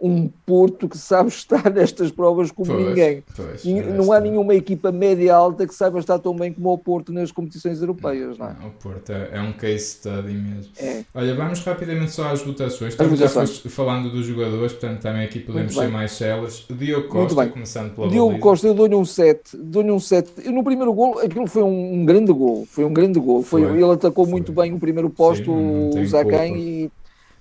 [0.00, 3.24] um Porto que sabe estar nestas provas como pois, ninguém.
[3.34, 7.12] Pois, e não há nenhuma equipa média-alta que saiba estar tão bem como o Porto
[7.12, 8.36] nas competições europeias.
[8.36, 8.66] Não, não é?
[8.66, 10.72] O Porto é, é, um case study mesmo.
[10.78, 11.02] É.
[11.14, 12.92] Olha, vamos rapidamente só às votações.
[12.92, 13.28] Estamos já
[13.70, 16.66] falando dos jogadores, portanto também aqui podemos ser mais celas.
[16.70, 18.42] Diogo Costa, começando pela Diogo baliza.
[18.42, 19.56] Costa, eu dou-lhe um 7.
[19.56, 20.32] Dou-lhe um 7.
[20.44, 22.66] Eu, no primeiro gol, aquilo foi um, um, grande gol.
[22.66, 23.42] Foi um grande gol.
[23.42, 24.32] Foi, foi ele atacou foi.
[24.32, 26.90] muito bem o primeiro posto, Sim, o Zacan, e...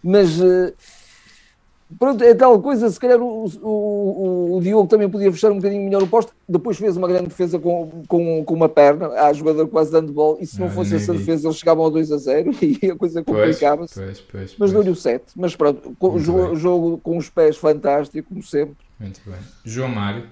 [0.02, 0.40] mas...
[0.40, 0.74] Uh,
[2.00, 5.84] Pronto, é tal coisa, se calhar o, o, o, Diogo também podia fechar um bocadinho
[5.84, 9.68] melhor o posto, depois fez uma grande defesa com, com, com uma perna, a jogador
[9.68, 12.18] quase dando bola, e se não, não fosse essa defesa eles chegavam ao 2 a
[12.18, 14.02] 0 e a coisa complicava-se.
[14.58, 18.76] Mas deu-lhe o 7, mas pronto, o jogo, jogo, com os pés fantástico, como sempre.
[19.00, 19.40] Muito bem.
[19.64, 20.24] João Mário.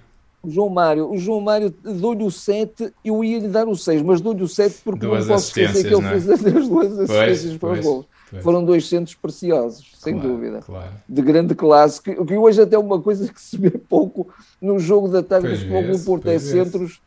[0.41, 4.01] O João Mário, o João Mário dou-lhe o 7, eu ia lhe dar o 6,
[4.01, 6.09] mas dou-lhe o 7 porque duas não posso esquecer que ele é?
[6.09, 8.05] fez as duas assistências para os gols.
[8.41, 10.59] Foram dois centros preciosos, sem claro, dúvida.
[10.61, 10.91] Claro.
[11.07, 14.79] De grande classe, que, que, hoje até é uma coisa que se vê pouco no
[14.79, 17.01] jogo da tarde do Futebol Porto, é centros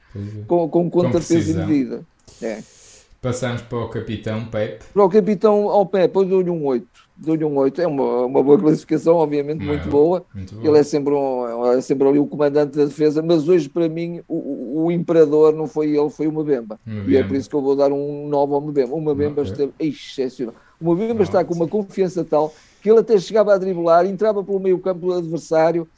[0.46, 2.04] com, com conta-peso e medida.
[2.40, 2.62] É.
[3.20, 4.84] Passamos para o capitão Pepe.
[4.92, 7.05] Para o capitão ao Pepe, eu dou-lhe um 8.
[7.18, 7.80] Dou-lhe um 8.
[7.80, 10.24] É uma, uma boa classificação, obviamente, Não, muito, boa.
[10.34, 10.66] muito boa.
[10.66, 14.20] Ele é sempre, um, é sempre ali o comandante da defesa, mas hoje, para mim,
[14.28, 16.78] o, o imperador não foi ele, foi o Mbemba.
[17.06, 18.94] E é por isso que eu vou dar um 9 ao Mbemba.
[18.94, 19.44] O Mbemba okay.
[19.44, 20.54] esteve excepcional.
[20.80, 22.52] O Mbemba está com uma confiança tal
[22.82, 25.88] que ele até chegava a driblar, entrava pelo meio campo do adversário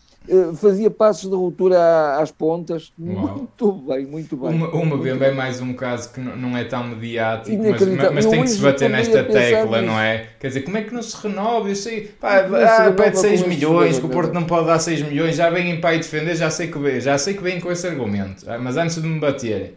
[0.56, 2.92] fazia passos de ruptura às pontas.
[2.98, 3.36] Uau.
[3.36, 4.50] Muito bem, muito bem.
[4.50, 8.42] Uma, uma Bemba é mais um caso que não é tão mediático, mas, mas, tem
[8.42, 10.26] que se bater nesta tecla, não é?
[10.38, 11.68] Quer dizer, como é que não se renova?
[11.68, 15.36] Eu sei, pá, ah, pede 6 milhões, que o Porto não pode dar 6 milhões,
[15.36, 17.86] já vêm para aí defender, já sei que vem, já sei que vem com esse
[17.86, 18.44] argumento.
[18.48, 19.72] Ah, mas antes de me baterem,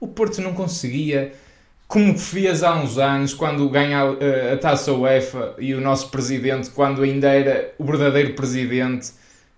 [0.00, 1.32] o Porto não conseguia
[1.88, 6.70] como fez há uns anos, quando ganha a, a taça UEFA e o nosso presidente,
[6.70, 9.12] quando ainda era o verdadeiro presidente,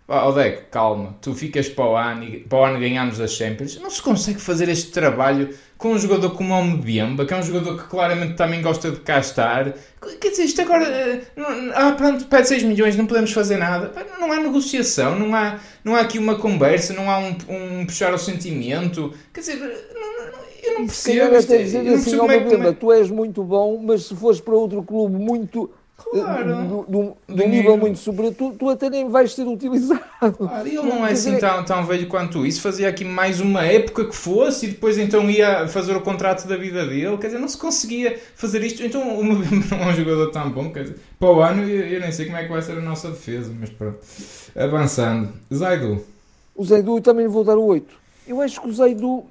[0.09, 3.79] oh, Deco, calma, tu ficas para o ano e para o ano ganhamos as Champions.
[3.81, 7.43] Não se consegue fazer este trabalho com um jogador como o Mbemba, que é um
[7.43, 9.75] jogador que claramente também gosta de cá estar.
[10.21, 10.85] Quer dizer, isto agora.
[10.85, 11.21] Eh,
[11.75, 13.93] ah, pronto, pede 6 milhões, não podemos fazer nada.
[14.19, 18.13] Não há negociação, não há, não há aqui uma conversa, não há um, um puxar
[18.13, 19.13] o sentimento.
[19.33, 19.89] Quer dizer,
[20.63, 21.37] eu não percebo.
[21.37, 22.73] Até dizer assim, como é, como é...
[22.73, 25.71] tu és muito bom, mas se fores para outro clube muito.
[25.99, 26.87] Claro.
[27.29, 30.01] De um nível muito superior, tu, tu, até nem vais ser utilizado.
[30.39, 32.61] Claro, ele não é assim tão, tão velho quanto isso.
[32.61, 36.57] Fazia aqui mais uma época que fosse e depois então ia fazer o contrato da
[36.57, 37.19] vida dele.
[37.19, 38.83] Quer dizer, não se conseguia fazer isto.
[38.85, 40.71] Então o não é um jogador tão bom.
[40.71, 42.81] Quer dizer, para o ano eu, eu nem sei como é que vai ser a
[42.81, 43.99] nossa defesa, mas pronto.
[44.57, 45.33] Avançando.
[45.53, 46.05] Zaidu.
[46.55, 47.87] O Zaidu também vou dar o 8.
[48.29, 49.25] Eu acho que o Zaidu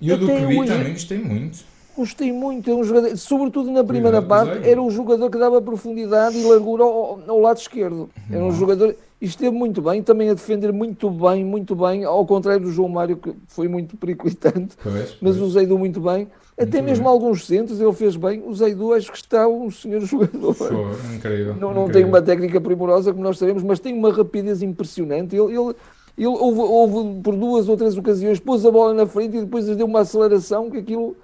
[0.00, 1.69] e o do que vi hoje, também gostei muito.
[1.96, 6.38] Gostei muito, é um jogador, sobretudo na primeira parte, era um jogador que dava profundidade
[6.38, 8.08] e largura ao, ao lado esquerdo.
[8.30, 12.24] Era um jogador, e esteve muito bem, também a defender muito bem, muito bem, ao
[12.24, 16.28] contrário do João Mário, que foi muito periclitante, pois, mas o Zeidu muito bem.
[16.56, 17.12] Até muito mesmo bem.
[17.12, 18.42] alguns centros ele fez bem.
[18.46, 20.54] O Zeidu acho que está um senhor jogador.
[21.14, 21.54] Incrível.
[21.54, 21.92] Não, não incrível.
[21.92, 25.34] tem uma técnica primorosa, como nós sabemos, mas tem uma rapidez impressionante.
[25.34, 25.74] Ele, ele
[26.20, 29.64] ele houve, houve, por duas ou três ocasiões, pôs a bola na frente e depois
[29.64, 31.16] deu uma aceleração que aquilo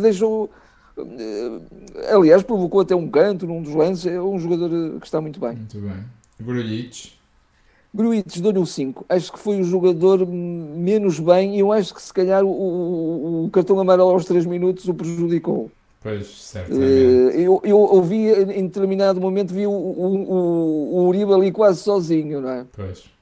[0.00, 0.50] deixou.
[0.98, 4.06] Eh, aliás, provocou até um canto num dos lances.
[4.06, 5.56] É um jogador eh, que está muito bem.
[5.56, 6.04] Muito bem.
[6.40, 7.12] Grujic.
[7.92, 9.06] Grujic, dou-lhe um 5.
[9.08, 13.44] Acho que foi o jogador menos bem e eu acho que se calhar o, o,
[13.46, 15.70] o cartão amarelo aos 3 minutos o prejudicou.
[16.02, 16.84] Pois, certamente.
[16.84, 21.80] Eh, eu, eu ouvi, em determinado momento, vi o, o, o, o Uribe ali quase
[21.80, 22.66] sozinho, não é?
[22.72, 23.15] Pois.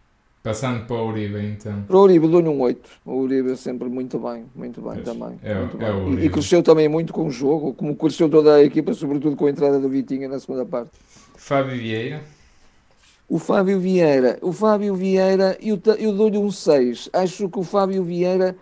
[0.45, 1.85] Passando para o Uribe, então.
[1.85, 2.91] Para o Uribe dou-lhe um 8.
[3.07, 5.41] O Uribe é sempre muito bem, muito bem também.
[5.43, 6.19] É, muito é bem.
[6.19, 9.47] E, e, cresceu também muito com o jogo, como cresceu toda a equipa, sobretudo com
[9.47, 10.91] a entrada do Vitinha na segunda parte.
[11.35, 12.21] Fábio Vieira.
[13.27, 17.09] O Fábio Vieira, o Fábio Vieira, eu, eu dou-lhe um 6.
[17.15, 18.55] Acho que o Fábio Vieira,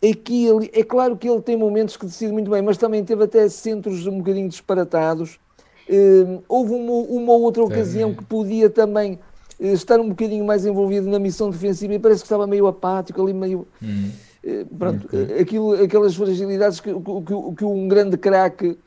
[0.00, 3.24] aqui ele, é claro que ele tem momentos que decide muito bem, mas também teve
[3.24, 5.40] até centros um bocadinho disparatados.
[5.88, 9.18] Uh, houve uma, uma outra ocasião que podia também
[9.60, 13.32] estar um bocadinho mais envolvido na missão defensiva e parece que estava meio apático ali,
[13.32, 13.66] meio.
[13.82, 14.10] Hum.
[14.42, 15.26] Eh, pronto, okay.
[15.30, 18.78] Eh, aquilo, aquelas fragilidades que, que, que um grande craque.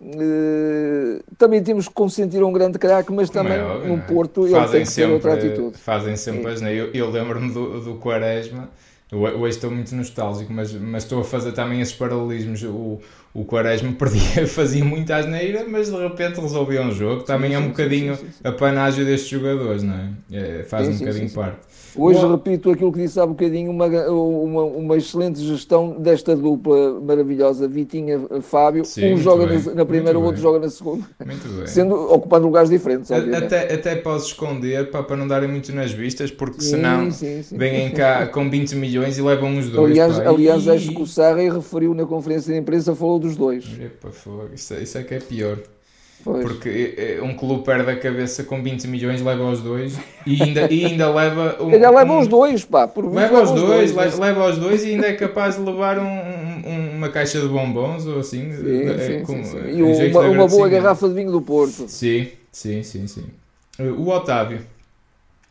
[0.00, 4.06] Uh, também temos que consentir um grande craque, mas também é óbvio, no é?
[4.06, 5.76] Porto ele tem que sempre, ter outra atitude.
[5.76, 8.70] Fazem sempre as Eu, eu lembro-me do, do Quaresma,
[9.16, 12.62] hoje estou muito nostálgico, mas, mas estou a fazer também esses paralelismos.
[12.64, 13.00] O,
[13.32, 17.22] o Quaresma perdia, fazia muita asneira, mas de repente resolvia um jogo.
[17.22, 20.10] Também sim, é um sim, bocadinho sim, a panágio destes jogadores, não é?
[20.32, 21.58] é faz um bocadinho parte.
[21.98, 27.00] Hoje Bom, repito aquilo que disse há bocadinho, uma, uma, uma, excelente gestão desta dupla
[27.00, 28.84] maravilhosa, Vitinha-Fábio.
[29.02, 31.04] Um joga na, na, primeira, o outro joga na segunda.
[31.26, 31.66] Muito bem.
[31.66, 33.10] Sendo, ocupando lugares diferentes.
[33.10, 37.08] Até, até posso esconder para, para não darem muito nas vistas, porque senão
[37.50, 39.90] vêm cá com 20 milhões e levam os dois.
[39.90, 40.70] Aliás, aliás e...
[40.70, 43.64] acho que o Sarra referiu na conferência de imprensa, falou dos dois.
[43.80, 44.10] Epa,
[44.54, 45.58] isso, isso é que é pior.
[46.30, 46.42] Pois.
[46.42, 50.70] Porque eh, um clube perde a cabeça com 20 milhões, leva os dois e ainda,
[50.70, 51.56] e ainda leva.
[51.58, 52.86] Um, ainda leva um, os dois, pá.
[52.86, 56.02] Por leva os dois, dois leva os dois e ainda é capaz de levar um,
[56.04, 58.52] um, uma caixa de bombons ou assim.
[58.52, 59.70] Sim, é, sim, com, sim, sim.
[59.70, 61.88] E uma, uma boa garrafa de vinho do Porto.
[61.88, 63.24] Sim, sim, sim, sim.
[63.96, 64.60] O Otávio.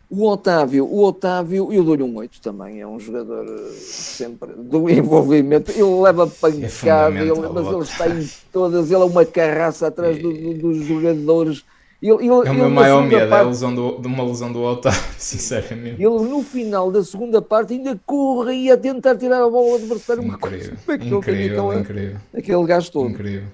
[0.09, 4.89] O Otávio, o Otávio, eu dou-lhe um 8 também, é um jogador eh, sempre do
[4.89, 9.87] envolvimento, ele leva pancada, é ele, mas ele está em todas, ele é uma carraça
[9.87, 11.65] atrás do, do, dos jogadores.
[12.01, 14.53] Ele, ele, é o meu maior medo, parte, é a lesão do, de uma lesão
[14.53, 16.01] do Otávio, sinceramente.
[16.01, 20.23] Ele no final da segunda parte ainda corria a tentar tirar a bola do adversário,
[20.23, 22.17] uma incrível, coisa, é incrível, aquele, incrível.
[22.33, 23.09] aquele gajo todo.
[23.09, 23.47] Incrível.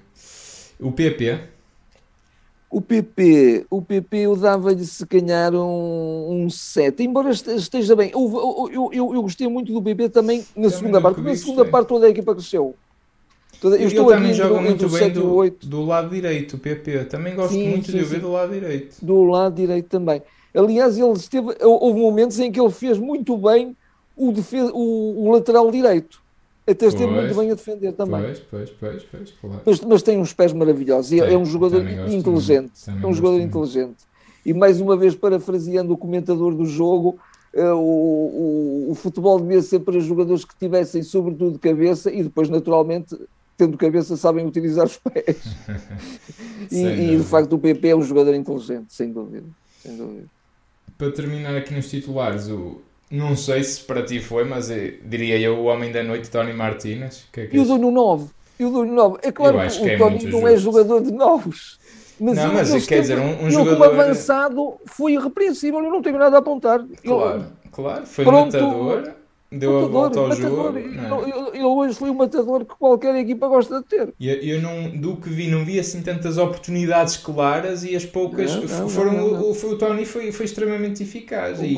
[0.78, 1.53] O PP,
[2.74, 8.10] o PP, o PP eu dava-lhe se calhar um, um 7, embora esteja bem.
[8.12, 11.64] Eu, eu, eu, eu gostei muito do PP também na também segunda parte, na segunda
[11.64, 12.74] parte toda a equipa cresceu.
[13.60, 17.04] Toda, eu estou também joga muito bem do, do, lado direito, o PP.
[17.04, 18.96] Também gosto sim, muito sim, de o ver do lado direito.
[19.00, 20.20] Do lado direito também.
[20.52, 23.76] Aliás, ele esteve, houve momentos em que ele fez muito bem
[24.16, 26.23] o, defesa, o, o lateral direito
[26.66, 28.22] até esteve muito bem a defender também.
[28.22, 29.60] Pois, pois, pois, pois claro.
[29.64, 32.72] mas, mas tem uns pés maravilhosos e é um jogador inteligente.
[33.02, 34.04] É um jogador inteligente.
[34.44, 37.18] E mais uma vez, parafraseando o comentador do jogo,
[37.54, 42.48] uh, o, o, o, futebol devia ser para jogadores que tivessem sobretudo cabeça e depois
[42.48, 43.16] naturalmente
[43.56, 45.38] tendo cabeça sabem utilizar os pés
[46.70, 49.46] e, e, de facto o PP é um jogador inteligente sem dúvida,
[49.80, 50.26] sem dúvida.
[50.98, 52.80] para terminar aqui nos titulares o
[53.14, 56.52] não sei se para ti foi, mas eu, diria eu o homem da noite, Tony
[56.52, 57.26] Martínez.
[57.32, 58.28] Que é que eu dou no 9.
[58.58, 59.18] Eu dou no 9.
[59.22, 61.78] É claro que, que o é Tony não é jogador de novos.
[62.20, 63.88] Mas, não, mas quer dizer, um, um jogador.
[63.88, 66.84] como avançado foi irrepreensível, eu não tenho nada a apontar.
[67.04, 69.14] Claro, eu, claro, foi pronto, matador,
[69.50, 70.78] deu matador, a volta ao matador, jogo.
[70.78, 71.64] Ele é?
[71.64, 74.14] hoje foi o matador que qualquer equipa gosta de ter.
[74.20, 78.54] Eu, eu não, do que vi, não vi assim tantas oportunidades claras e as poucas
[78.54, 79.12] não, não, foram.
[79.12, 81.60] Não, o, o, o Tony foi, foi extremamente eficaz.
[81.62, 81.74] E,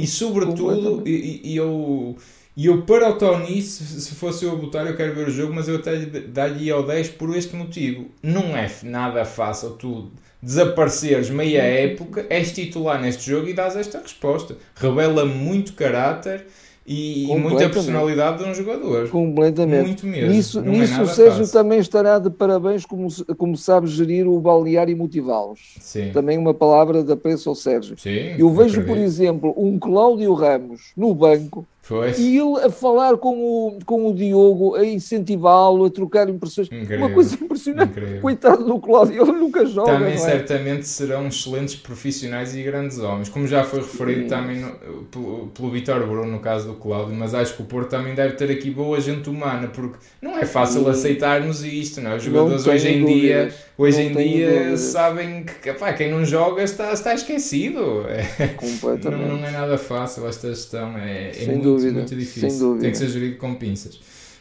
[0.00, 2.16] e sobretudo, e, e eu
[2.56, 5.30] e eu, para o Tony, se, se fosse eu a botar, eu quero ver o
[5.30, 8.06] jogo, mas eu até dar-lhe ao 10 por este motivo.
[8.22, 10.10] Não é nada fácil tu
[10.42, 14.56] desapareceres meia época, és titular neste jogo e dás esta resposta.
[14.74, 16.46] Revela muito caráter
[16.86, 19.08] e, e muita personalidade de um jogador.
[19.08, 19.86] Completamente.
[19.86, 20.30] Muito mesmo.
[20.30, 21.52] Nisso, nisso é o Sérgio fácil.
[21.52, 25.76] também estará de parabéns como, como sabe gerir o balneário e motivá-los.
[26.12, 27.96] Também uma palavra de apreço ao Sérgio.
[27.98, 32.20] Sim, eu vejo, por exemplo, um Cláudio Ramos no banco Pois.
[32.20, 36.68] E ele a falar com o, com o Diogo, a incentivá-lo, a trocar impressões.
[36.68, 36.98] Incrível.
[36.98, 37.90] Uma coisa impressionante.
[37.90, 38.20] Incrível.
[38.20, 39.94] Coitado do Cláudio, ele nunca joga.
[39.94, 40.16] Também é?
[40.16, 43.28] certamente serão excelentes profissionais e grandes homens.
[43.28, 44.28] Como já foi referido Sim.
[44.28, 44.70] também no,
[45.10, 48.34] pelo, pelo Vitor Bruno, no caso do Cláudio, mas acho que o Porto também deve
[48.34, 52.16] ter aqui boa gente humana, porque não é fácil aceitarmos isto, não é?
[52.18, 53.20] Os jogadores hoje em dúvidas.
[53.20, 58.04] dia, hoje em dia sabem que pá, quem não joga está, está esquecido.
[58.08, 59.28] É, Completamente.
[59.28, 60.96] Não, não, é nada fácil esta gestão.
[60.98, 62.78] É, é muito dúvida, muito difícil.
[62.78, 63.96] Tem que ser gerido com pinças.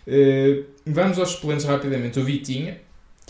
[0.08, 2.20] Uh, vamos aos suplentes rapidamente.
[2.20, 2.80] O Vitinha.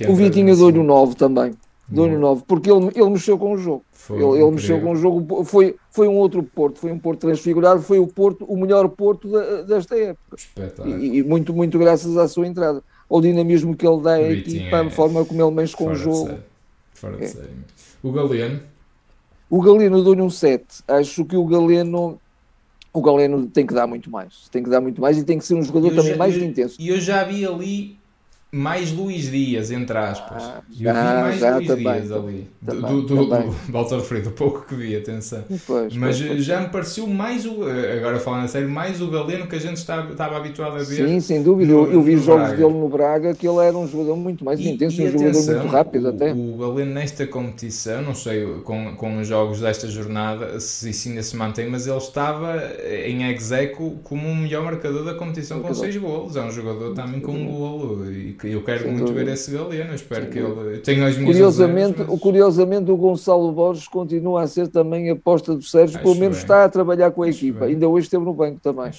[0.08, 1.54] o Vitinha deu-lhe o 9 também.
[1.92, 3.84] Deu-lhe o 9, porque ele, ele mexeu com o jogo.
[3.92, 5.44] Foi, ele, ele mexeu com o jogo.
[5.44, 9.28] Foi, foi um outro Porto, foi um Porto transfigurado, foi o Porto, o melhor Porto
[9.28, 10.38] da, desta época.
[10.86, 12.84] E, e, muito, muito graças à sua entrada.
[13.10, 16.38] Ao dinamismo que ele dá à equipa, a forma como ele mexe com o jogo.
[16.94, 17.28] Fora de é.
[17.28, 17.50] série.
[18.04, 18.62] O Galeno.
[19.50, 20.84] O Galeno deu-lhe um 7.
[20.88, 22.20] Acho que o Galeno
[22.92, 24.50] o Galeno tem que dar muito mais.
[24.52, 26.44] Tem que dar muito mais e tem que ser um jogador também já, mais eu,
[26.44, 26.76] intenso.
[26.80, 27.99] E eu já vi ali
[28.52, 30.44] mais Luís Dias, entre aspas.
[30.44, 32.48] Ah, eu vi mais já, Luís também, Dias ali.
[32.66, 33.50] Também, do, do, também.
[33.70, 35.44] do, referir, do pouco que vi, atenção.
[35.68, 39.46] Pois, Mas pois, já me pareceu mais o, agora falando a sério, mais o Galeno
[39.46, 41.08] que a gente estava, estava habituado a ver.
[41.08, 41.72] Sim, sem dúvida.
[41.72, 42.58] No, eu, eu vi jogos Braga.
[42.58, 45.34] dele no Braga que ele era um jogador muito mais e, intenso, e um atenção,
[45.34, 46.34] jogador muito rápido o, até.
[46.34, 51.22] O Galeno nesta competição, não sei com, com os jogos desta jornada se isso ainda
[51.22, 52.64] se mantém, mas ele estava
[53.06, 56.36] em execo como o melhor marcador da competição com 6 golos.
[56.36, 58.06] É um jogador também com um golo
[58.48, 59.94] e eu quero muito ver esse Galeno.
[59.94, 60.32] Espero Sim.
[60.32, 62.20] que ele tenha as minhas curiosamente, mas...
[62.20, 66.38] Curiosamente, o Gonçalo Borges continua a ser também a aposta do Sérgio, Acho pelo menos
[66.38, 66.44] bem.
[66.44, 67.66] está a trabalhar com a Acho equipa.
[67.66, 67.76] Bem.
[67.76, 68.92] Ainda hoje esteve no banco também.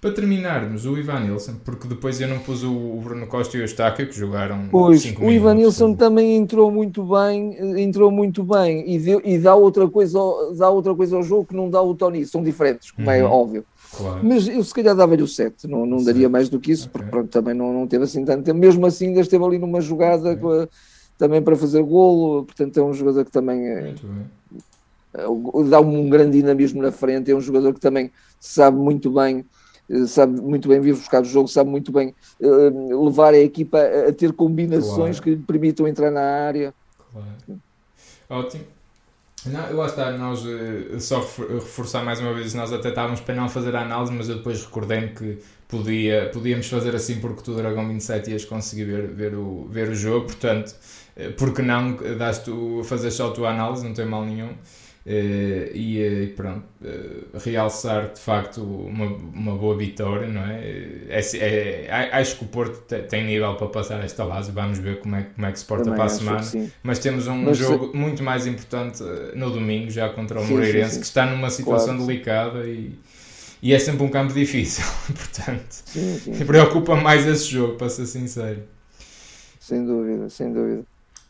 [0.00, 3.64] Para terminarmos, o Ivan Nilsson, porque depois eu não pus o Bruno Costa e o
[3.64, 8.88] Eustáquio, que jogaram Pois, o minutos, Ivan Nilsson também entrou muito bem, entrou muito bem
[8.88, 10.20] e, deu, e dá, outra coisa,
[10.56, 13.26] dá outra coisa ao jogo que não dá o Tony, são diferentes, como é uhum.
[13.26, 13.64] é óbvio.
[13.96, 14.20] Claro.
[14.22, 16.92] Mas eu se calhar dava-lhe o 7, não, não daria mais do que isso, okay.
[16.92, 18.58] porque pronto, também não, não teve assim tanto tempo.
[18.58, 20.62] Mesmo assim, ainda esteve ali numa jogada okay.
[20.62, 20.68] a,
[21.16, 23.94] também para fazer golo, portanto é um jogador que também é,
[25.68, 29.44] dá um grande dinamismo na frente, é um jogador que também sabe muito bem
[29.90, 33.78] eh, sabe muito bem vir buscar o jogo, sabe muito bem uh, levar a equipa
[33.78, 35.22] a, a ter combinações claro.
[35.22, 36.74] que lhe permitam entrar na área.
[37.10, 37.60] Claro.
[38.28, 38.77] Ótimo.
[39.46, 43.34] Não, eu acho que nós uh, só reforçar mais uma vez, nós até estávamos para
[43.34, 47.54] não fazer a análise, mas eu depois recordei-me que podia, podíamos fazer assim porque tu
[47.54, 50.74] Dragão 27 ias conseguir ver, ver, o, ver o jogo, portanto,
[51.16, 54.50] uh, porque não dás tu, fazer só a tua análise, não tem mal nenhum.
[55.08, 60.60] Uh, e, e, pronto, uh, realçar de facto uma, uma boa vitória, não é?
[61.08, 65.00] é, é, é acho que o Porto tem nível para passar esta base, vamos ver
[65.00, 66.70] como é, como é que se porta Também para a semana.
[66.82, 67.96] Mas temos um Mas jogo se...
[67.96, 71.00] muito mais importante eh, no domingo, já contra o sim, Moreirense, sim, sim.
[71.00, 72.92] que está numa situação claro, delicada e,
[73.62, 75.84] e é sempre um campo difícil, portanto,
[76.46, 78.62] preocupa mais esse jogo, para ser sincero.
[79.58, 80.84] Sem dúvida, sem dúvida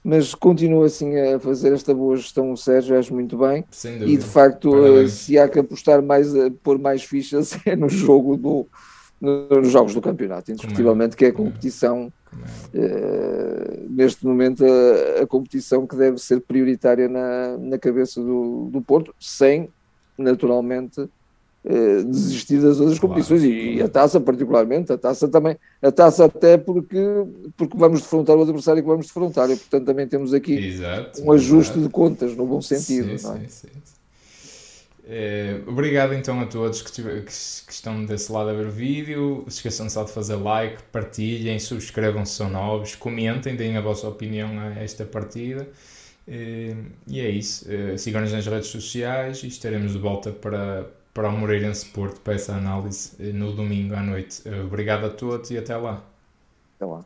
[0.08, 3.62] mas continua assim a fazer esta boa gestão o Sérgio, acho muito bem.
[4.06, 5.12] E de facto, Parabéns.
[5.12, 6.28] se há que apostar mais,
[6.62, 8.66] pôr mais fichas é no jogo do,
[9.20, 12.10] nos jogos do campeonato, indiscutivelmente, que é a competição,
[12.72, 12.78] é?
[12.78, 18.80] uh, neste momento, a, a, competição que deve ser prioritária na, na cabeça do, do
[18.80, 19.68] Porto, sem,
[20.16, 21.06] naturalmente,
[21.70, 25.92] eh, desistir das outras claro, competições e, e, a taça particularmente, a taça também, a
[25.92, 26.98] taça até porque,
[27.58, 31.30] porque vamos defrontar o adversário que vamos defrontar e portanto também temos aqui exato, um
[31.30, 33.18] ajuste de contas no bom sentido.
[33.18, 33.48] Sim, é?
[33.48, 33.68] sim, sim.
[35.10, 39.44] Eh, obrigado então a todos que, que, que, estão desse lado a ver o vídeo.
[39.48, 44.08] Se esqueçam só de fazer like, partilhem, subscrevam se são novos, comentem, deem a vossa
[44.08, 45.68] opinião a esta partida.
[46.26, 46.74] Eh,
[47.06, 47.66] e é isso.
[47.98, 50.86] Sigam-nos nas redes sociais e estaremos de volta para,
[51.18, 54.40] para o Moreirense Porto para essa análise no domingo à noite.
[54.64, 56.04] Obrigado a todos e até lá.
[56.76, 57.04] Até lá.